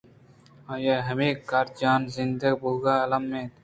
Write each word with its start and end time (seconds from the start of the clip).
آئی 0.71 0.85
ءِ 1.01 1.05
ہمے 1.07 1.29
کار 1.49 1.67
جان 1.79 2.01
ءِ 2.07 2.13
زِندگ 2.15 2.55
بُوہگ 2.61 2.85
ءَ 2.91 2.95
المّ 3.03 3.31
اِنت 3.35 3.53